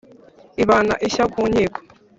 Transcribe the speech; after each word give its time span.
Ibana 0.63 0.93
ishya 1.07 1.25
ku 1.33 1.41
nkiko 1.49 1.79